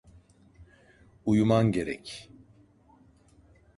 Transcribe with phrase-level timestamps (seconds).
[1.25, 2.29] Uyuman gerek.